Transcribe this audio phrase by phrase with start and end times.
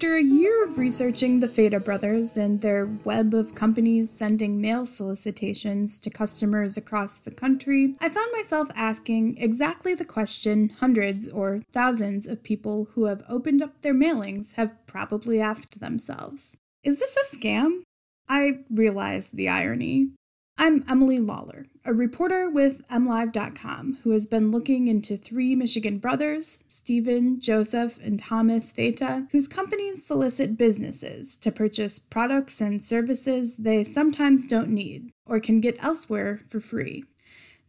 [0.00, 4.86] After a year of researching the Feta brothers and their web of companies sending mail
[4.86, 11.60] solicitations to customers across the country, I found myself asking exactly the question hundreds or
[11.70, 17.14] thousands of people who have opened up their mailings have probably asked themselves Is this
[17.18, 17.82] a scam?
[18.26, 20.12] I realize the irony.
[20.58, 26.64] I'm Emily Lawler, a reporter with MLive.com who has been looking into three Michigan brothers,
[26.68, 33.82] Stephen, Joseph, and Thomas Feta, whose companies solicit businesses to purchase products and services they
[33.82, 37.04] sometimes don't need or can get elsewhere for free.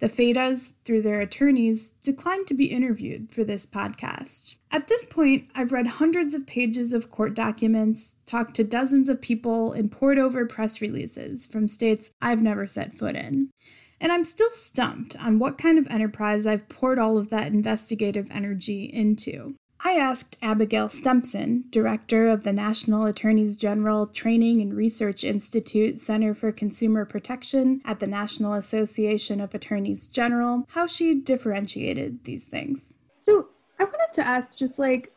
[0.01, 4.55] The Fetas, through their attorneys, declined to be interviewed for this podcast.
[4.71, 9.21] At this point, I've read hundreds of pages of court documents, talked to dozens of
[9.21, 13.51] people, and pored over press releases from states I've never set foot in.
[13.99, 18.27] And I'm still stumped on what kind of enterprise I've poured all of that investigative
[18.31, 19.53] energy into.
[19.83, 26.35] I asked Abigail Stempson, director of the National Attorneys General Training and Research Institute Center
[26.35, 32.97] for Consumer Protection at the National Association of Attorneys General, how she differentiated these things.
[33.19, 35.11] So I wanted to ask just like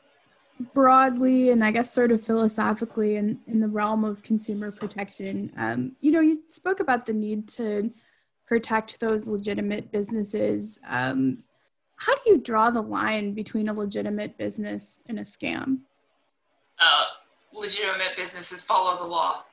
[0.72, 5.92] broadly and I guess sort of philosophically in, in the realm of consumer protection, um,
[6.00, 7.92] you know, you spoke about the need to
[8.46, 10.78] protect those legitimate businesses.
[10.88, 11.38] Um,
[11.96, 15.78] how do you draw the line between a legitimate business and a scam?
[16.78, 17.04] Uh,
[17.52, 19.44] legitimate businesses follow the law.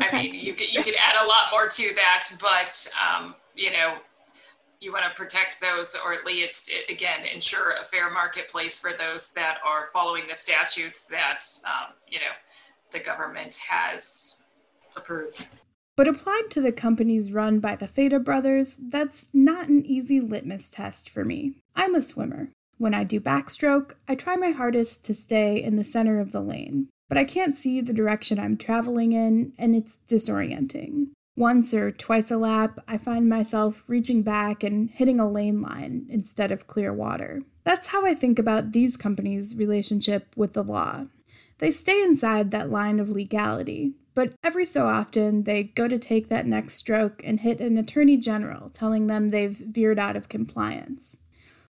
[0.00, 0.16] Okay.
[0.16, 3.70] I mean, you could, you could add a lot more to that, but um, you
[3.70, 3.96] know,
[4.80, 9.32] you want to protect those, or at least again ensure a fair marketplace for those
[9.32, 12.34] that are following the statutes that um, you know
[12.90, 14.36] the government has
[14.96, 15.46] approved.
[15.96, 20.68] But applied to the companies run by the Feta brothers, that's not an easy litmus
[20.68, 21.54] test for me.
[21.76, 22.50] I'm a swimmer.
[22.78, 26.40] When I do backstroke, I try my hardest to stay in the center of the
[26.40, 31.08] lane, but I can't see the direction I'm traveling in, and it's disorienting.
[31.36, 36.06] Once or twice a lap, I find myself reaching back and hitting a lane line
[36.08, 37.42] instead of clear water.
[37.64, 41.06] That's how I think about these companies' relationship with the law.
[41.58, 46.28] They stay inside that line of legality, but every so often, they go to take
[46.28, 51.18] that next stroke and hit an attorney general telling them they've veered out of compliance.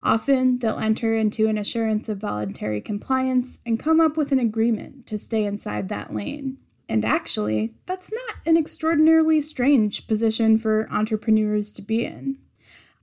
[0.01, 5.05] Often, they'll enter into an assurance of voluntary compliance and come up with an agreement
[5.07, 6.57] to stay inside that lane.
[6.87, 12.37] And actually, that's not an extraordinarily strange position for entrepreneurs to be in.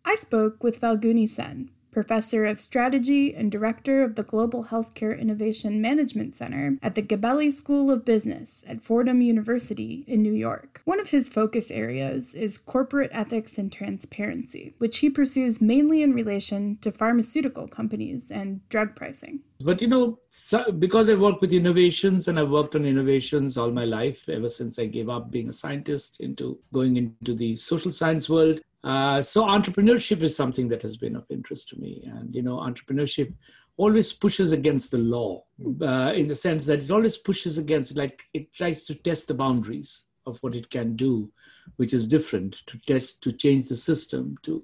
[0.04, 5.80] I spoke with Falguni Sen, professor of strategy and director of the Global Healthcare Innovation
[5.80, 10.82] Management Center at the Gabelli School of Business at Fordham University in New York.
[10.84, 16.12] One of his focus areas is corporate ethics and transparency, which he pursues mainly in
[16.12, 19.40] relation to pharmaceutical companies and drug pricing.
[19.64, 23.70] But you know, so because I work with innovations and I've worked on innovations all
[23.70, 27.90] my life, ever since I gave up being a scientist into going into the social
[27.90, 32.32] science world, uh, so entrepreneurship is something that has been of interest to me, and
[32.32, 33.34] you know, entrepreneurship
[33.78, 35.42] always pushes against the law
[35.82, 39.34] uh, in the sense that it always pushes against, like it tries to test the
[39.34, 41.28] boundaries of what it can do,
[41.76, 44.36] which is different to test to change the system.
[44.44, 44.62] To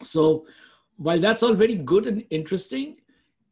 [0.00, 0.46] so
[0.96, 2.96] while that's all very good and interesting,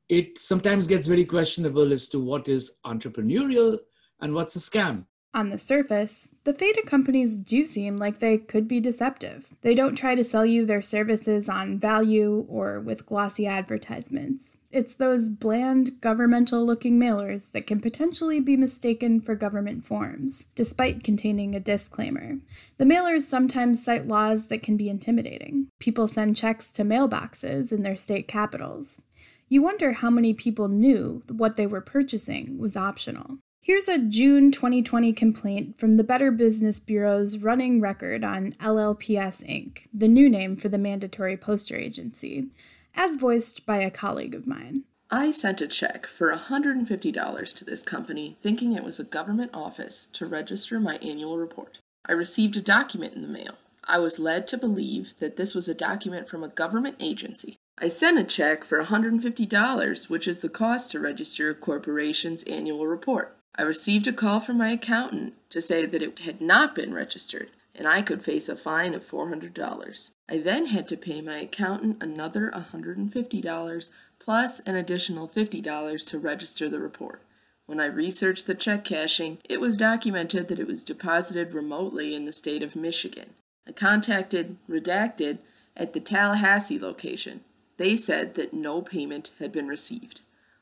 [0.09, 3.79] it sometimes gets very questionable as to what is entrepreneurial
[4.23, 5.05] and what's a scam.
[5.33, 9.55] On the surface, the Feta companies do seem like they could be deceptive.
[9.61, 14.57] They don't try to sell you their services on value or with glossy advertisements.
[14.73, 21.05] It's those bland, governmental looking mailers that can potentially be mistaken for government forms, despite
[21.05, 22.39] containing a disclaimer.
[22.79, 25.69] The mailers sometimes cite laws that can be intimidating.
[25.79, 29.03] People send checks to mailboxes in their state capitals.
[29.49, 33.39] You wonder how many people knew what they were purchasing was optional.
[33.71, 39.87] Here's a June 2020 complaint from the Better Business Bureau's running record on LLPS Inc.,
[39.95, 42.49] the new name for the mandatory poster agency,
[42.97, 44.83] as voiced by a colleague of mine.
[45.09, 50.09] I sent a check for $150 to this company thinking it was a government office
[50.15, 51.79] to register my annual report.
[52.05, 53.55] I received a document in the mail.
[53.85, 57.57] I was led to believe that this was a document from a government agency.
[57.79, 62.89] I sent a check for $150, which is the cost to register a corporation's annual
[62.89, 63.37] report.
[63.55, 67.51] I received a call from my accountant to say that it had not been registered
[67.75, 70.11] and I could face a fine of $400.
[70.29, 76.69] I then had to pay my accountant another $150 plus an additional $50 to register
[76.69, 77.23] the report.
[77.67, 82.25] When I researched the check cashing, it was documented that it was deposited remotely in
[82.25, 83.31] the state of Michigan.
[83.67, 85.39] I contacted Redacted
[85.77, 87.45] at the Tallahassee location.
[87.77, 90.21] They said that no payment had been received.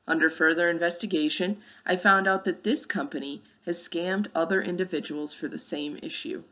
[0.08, 5.58] Under further investigation, I found out that this company has scammed other individuals for the
[5.58, 6.44] same issue.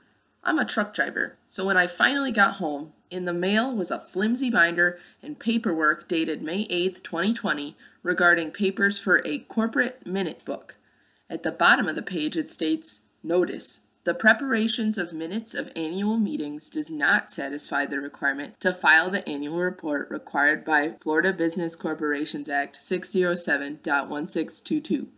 [0.44, 3.98] I'm a truck driver, so when I finally got home, in the mail was a
[3.98, 10.76] flimsy binder and paperwork dated May 8, 2020, regarding papers for a corporate minute book.
[11.30, 16.16] At the bottom of the page, it states Notice the preparations of minutes of annual
[16.16, 21.74] meetings does not satisfy the requirement to file the annual report required by Florida Business
[21.74, 25.08] Corporations Act 607.1622.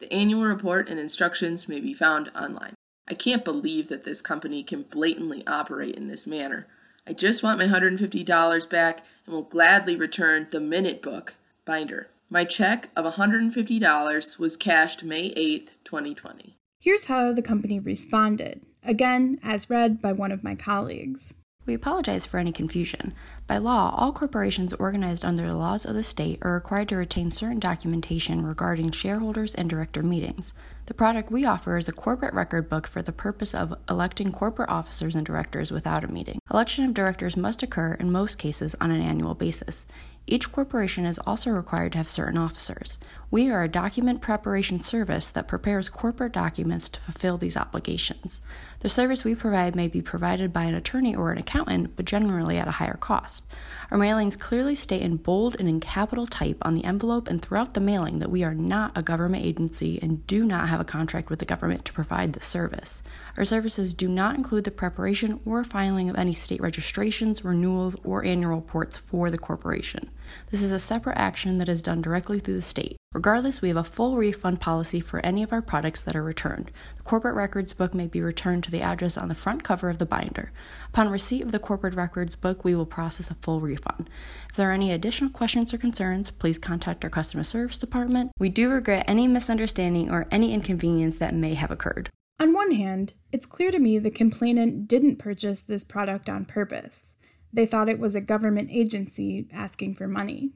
[0.00, 2.74] The annual report and instructions may be found online.
[3.06, 6.66] I can't believe that this company can blatantly operate in this manner.
[7.06, 12.08] I just want my $150 back and will gladly return the minute book binder.
[12.28, 16.56] My check of $150 was cashed May 8, 2020.
[16.82, 21.36] Here's how the company responded, again, as read by one of my colleagues.
[21.64, 23.14] We apologize for any confusion.
[23.46, 27.30] By law, all corporations organized under the laws of the state are required to retain
[27.30, 30.54] certain documentation regarding shareholders and director meetings.
[30.86, 34.68] The product we offer is a corporate record book for the purpose of electing corporate
[34.68, 36.40] officers and directors without a meeting.
[36.50, 39.86] Election of directors must occur in most cases on an annual basis.
[40.26, 42.98] Each corporation is also required to have certain officers.
[43.30, 48.40] We are a document preparation service that prepares corporate documents to fulfill these obligations.
[48.82, 52.58] The service we provide may be provided by an attorney or an accountant, but generally
[52.58, 53.44] at a higher cost.
[53.92, 57.74] Our mailings clearly state in bold and in capital type on the envelope and throughout
[57.74, 61.30] the mailing that we are not a government agency and do not have a contract
[61.30, 63.04] with the government to provide the service.
[63.36, 68.24] Our services do not include the preparation or filing of any state registrations, renewals, or
[68.24, 70.10] annual reports for the corporation.
[70.50, 72.96] This is a separate action that is done directly through the state.
[73.12, 76.70] Regardless, we have a full refund policy for any of our products that are returned.
[76.96, 79.98] The corporate records book may be returned to the address on the front cover of
[79.98, 80.50] the binder.
[80.88, 84.08] Upon receipt of the corporate records book, we will process a full refund.
[84.48, 88.32] If there are any additional questions or concerns, please contact our customer service department.
[88.38, 92.08] We do regret any misunderstanding or any inconvenience that may have occurred.
[92.40, 97.11] On one hand, it's clear to me the complainant didn't purchase this product on purpose.
[97.52, 100.52] They thought it was a government agency asking for money.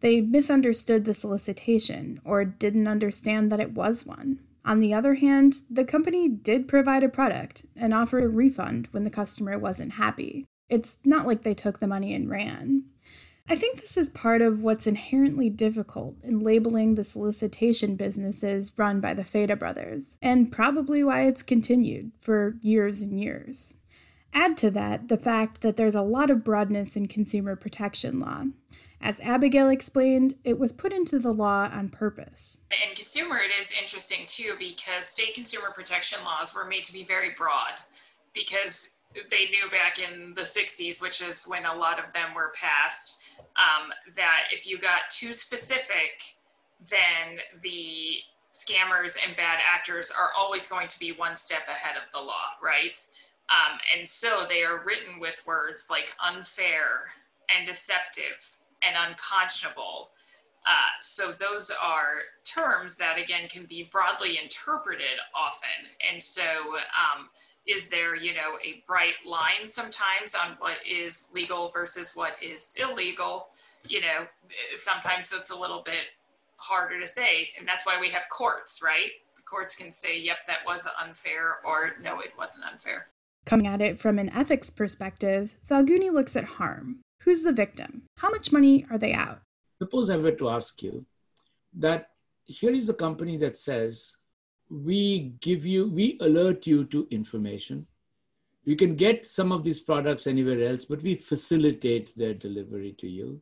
[0.00, 4.40] They misunderstood the solicitation or didn't understand that it was one.
[4.64, 9.04] On the other hand, the company did provide a product and offered a refund when
[9.04, 10.44] the customer wasn't happy.
[10.68, 12.84] It's not like they took the money and ran.
[13.48, 19.00] I think this is part of what's inherently difficult in labeling the solicitation businesses run
[19.00, 23.74] by the Feta brothers, and probably why it's continued for years and years.
[24.36, 28.44] Add to that the fact that there's a lot of broadness in consumer protection law.
[29.00, 32.60] As Abigail explained, it was put into the law on purpose.
[32.86, 37.02] In consumer, it is interesting too because state consumer protection laws were made to be
[37.02, 37.80] very broad
[38.34, 38.96] because
[39.30, 43.18] they knew back in the 60s, which is when a lot of them were passed,
[43.56, 46.34] um, that if you got too specific,
[46.90, 48.18] then the
[48.52, 52.52] scammers and bad actors are always going to be one step ahead of the law,
[52.62, 52.98] right?
[53.48, 57.12] Um, and so they are written with words like unfair
[57.56, 60.10] and deceptive and unconscionable.
[60.66, 65.86] Uh, so those are terms that again can be broadly interpreted often.
[66.10, 67.28] And so um,
[67.66, 72.74] is there, you know, a bright line sometimes on what is legal versus what is
[72.78, 73.48] illegal?
[73.88, 74.26] You know,
[74.74, 76.06] sometimes it's a little bit
[76.56, 77.50] harder to say.
[77.58, 79.10] And that's why we have courts, right?
[79.36, 83.08] The courts can say, yep, that was unfair, or no, it wasn't unfair.
[83.46, 86.98] Coming at it from an ethics perspective, Falguni looks at harm.
[87.22, 88.02] Who's the victim?
[88.18, 89.38] How much money are they out?
[89.80, 91.06] Suppose I were to ask you
[91.74, 92.10] that
[92.44, 94.16] here is a company that says,
[94.68, 97.86] we give you, we alert you to information.
[98.64, 103.06] You can get some of these products anywhere else, but we facilitate their delivery to
[103.06, 103.40] you.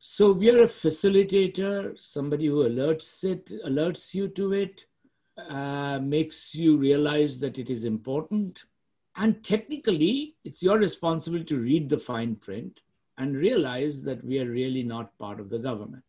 [0.00, 4.84] So we are a facilitator, somebody who alerts it, alerts you to it,
[5.38, 8.64] uh, makes you realize that it is important.
[9.16, 12.80] And technically, it's your responsibility to read the fine print
[13.18, 16.04] and realize that we are really not part of the government.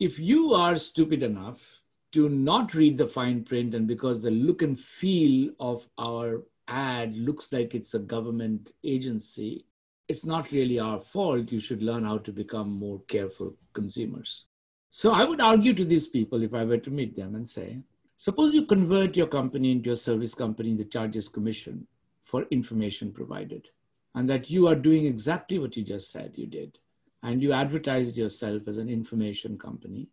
[0.00, 1.80] If you are stupid enough
[2.12, 7.14] to not read the fine print, and because the look and feel of our ad
[7.16, 9.64] looks like it's a government agency,
[10.08, 11.52] it's not really our fault.
[11.52, 14.46] You should learn how to become more careful consumers.
[14.90, 17.82] So I would argue to these people if I were to meet them and say,
[18.16, 21.86] suppose you convert your company into a service company that charges commission
[22.28, 23.68] for information provided
[24.14, 26.78] and that you are doing exactly what you just said you did.
[27.22, 30.08] And you advertised yourself as an information company.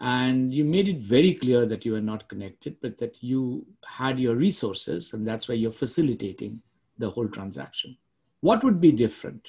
[0.00, 4.18] And you made it very clear that you are not connected, but that you had
[4.18, 6.60] your resources, and that's why you're facilitating
[6.98, 7.96] the whole transaction.
[8.40, 9.48] What would be different?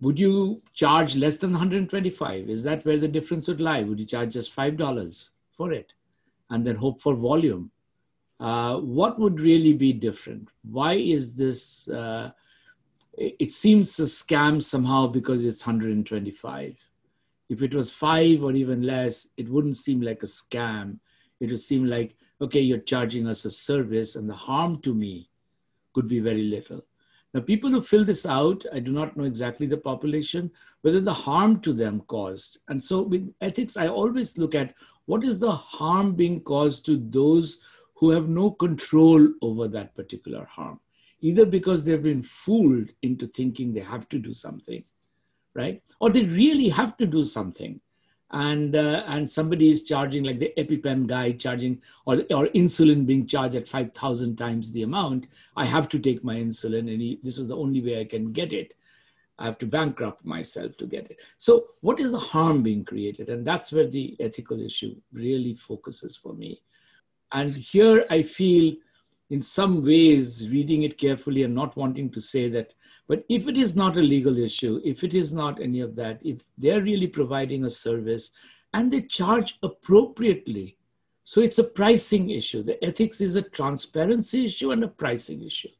[0.00, 4.06] would you charge less than 125 is that where the difference would lie would you
[4.06, 5.92] charge just $5 for it
[6.50, 7.70] and then hope for volume
[8.40, 10.48] uh, what would really be different?
[10.68, 12.30] Why is this uh,
[13.12, 16.90] it seems a scam somehow because it's 125
[17.50, 20.98] if it was five or even less it wouldn't seem like a scam.
[21.40, 25.28] It would seem like okay you're charging us a service and the harm to me
[25.92, 26.82] could be very little.
[27.32, 30.50] Now, people who fill this out, I do not know exactly the population,
[30.82, 32.58] whether the harm to them caused.
[32.68, 34.74] And so with ethics, I always look at
[35.06, 37.60] what is the harm being caused to those
[38.00, 40.80] who have no control over that particular harm,
[41.20, 44.82] either because they've been fooled into thinking they have to do something,
[45.54, 45.82] right?
[46.00, 47.78] Or they really have to do something.
[48.30, 53.26] And uh, and somebody is charging like the EpiPen guy charging or or insulin being
[53.26, 55.26] charged at 5000 times the amount
[55.56, 58.30] i have to take my insulin and he, this is the only way i can
[58.32, 58.72] get it.
[59.36, 61.20] I have to bankrupt myself to get it.
[61.38, 63.30] So what is the harm being created?
[63.30, 66.62] And that's where the ethical issue really focuses for me
[67.32, 68.74] and here i feel
[69.30, 72.72] in some ways reading it carefully and not wanting to say that
[73.10, 76.20] but if it is not a legal issue, if it is not any of that,
[76.22, 78.30] if they're really providing a service
[78.72, 80.76] and they charge appropriately,
[81.24, 82.62] so it's a pricing issue.
[82.62, 85.70] The ethics is a transparency issue and a pricing issue.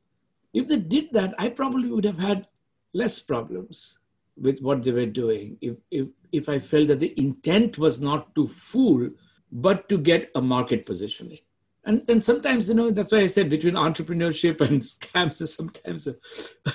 [0.52, 2.48] If they did that, I probably would have had
[2.94, 4.00] less problems
[4.36, 5.56] with what they were doing.
[5.60, 9.08] If, if, if I felt that the intent was not to fool,
[9.52, 11.38] but to get a market positioning.
[11.84, 16.06] And, and sometimes you know that's why i said between entrepreneurship and scams is sometimes
[16.06, 16.14] a,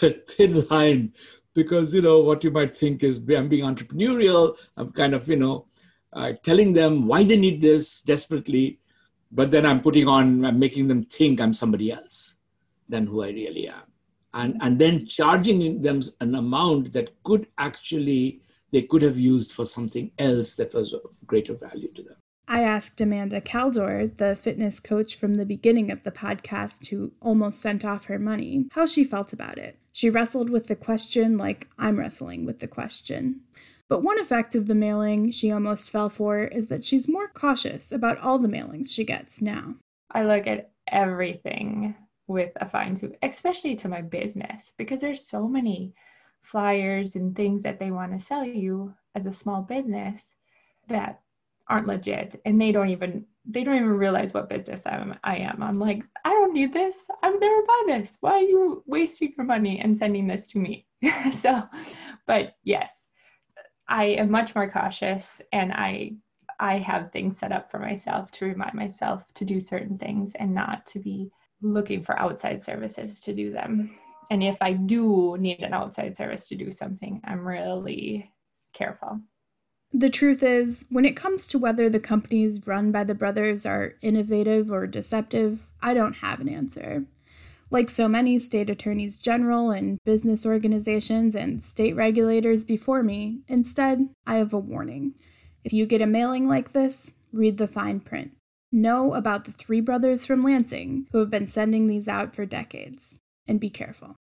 [0.02, 1.14] a, thin line
[1.54, 4.58] because you know what you might think is i'm being entrepreneurial.
[4.78, 5.68] I'm kind of you know
[6.14, 8.80] uh, telling them why they need this desperately
[9.32, 12.36] but then i'm putting on i'm making them think i'm somebody else
[12.90, 13.84] than who i really am.
[14.34, 18.42] And and then charging them an amount that could actually
[18.72, 22.62] they could have used for something else that was of greater value to them I
[22.62, 27.84] asked Amanda Caldor, the fitness coach from the beginning of the podcast who almost sent
[27.84, 29.80] off her money, how she felt about it.
[29.92, 33.42] She wrestled with the question like I'm wrestling with the question.
[33.88, 37.92] But one effect of the mailing she almost fell for is that she's more cautious
[37.92, 39.76] about all the mailings she gets now.
[40.12, 41.96] I look at everything
[42.28, 45.94] with a fine tooth, especially to my business, because there's so many
[46.42, 50.26] flyers and things that they want to sell you as a small business
[50.88, 51.22] that
[51.68, 55.62] aren't legit and they don't even they don't even realize what business I'm, I am.
[55.62, 56.96] I'm like, I don't need this.
[57.22, 58.18] I would never buy this.
[58.20, 60.88] Why are you wasting your money and sending this to me?
[61.32, 61.62] so,
[62.26, 62.92] but yes,
[63.88, 66.14] I am much more cautious and I
[66.60, 70.54] I have things set up for myself to remind myself to do certain things and
[70.54, 71.30] not to be
[71.62, 73.96] looking for outside services to do them.
[74.32, 78.32] And if I do need an outside service to do something, I'm really
[78.74, 79.20] careful.
[79.98, 83.94] The truth is, when it comes to whether the companies run by the brothers are
[84.02, 87.06] innovative or deceptive, I don't have an answer.
[87.72, 94.10] Like so many state attorneys general and business organizations and state regulators before me, instead,
[94.28, 95.14] I have a warning.
[95.64, 98.34] If you get a mailing like this, read the fine print.
[98.74, 103.18] Know about the three brothers from Lansing who have been sending these out for decades,
[103.48, 104.18] and be careful.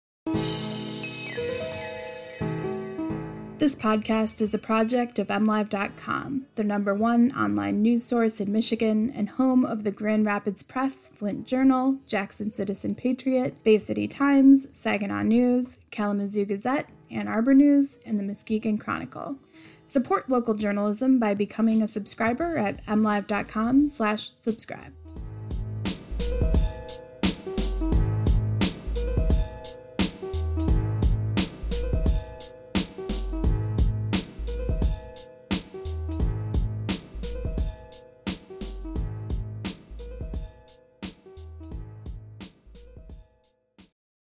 [3.57, 9.09] This podcast is a project of MLive.com, the number one online news source in Michigan
[9.15, 14.67] and home of the Grand Rapids Press, Flint Journal, Jackson Citizen Patriot, Bay City Times,
[14.77, 19.37] Saginaw News, Kalamazoo Gazette, Ann Arbor News, and the Muskegon Chronicle.
[19.85, 24.91] Support local journalism by becoming a subscriber at mlive.com slash subscribe.